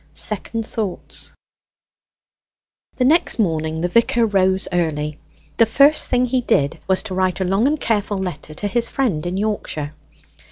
SECOND 0.13 0.65
THOUGHTS 0.65 1.35
The 2.95 3.05
next 3.05 3.37
morning 3.37 3.81
the 3.81 3.87
vicar 3.87 4.25
rose 4.25 4.67
early. 4.71 5.19
The 5.57 5.67
first 5.67 6.09
thing 6.09 6.25
he 6.25 6.41
did 6.41 6.79
was 6.87 7.03
to 7.03 7.13
write 7.13 7.39
a 7.39 7.43
long 7.45 7.67
and 7.67 7.79
careful 7.79 8.17
letter 8.17 8.55
to 8.55 8.67
his 8.67 8.89
friend 8.89 9.23
in 9.27 9.37
Yorkshire. 9.37 9.93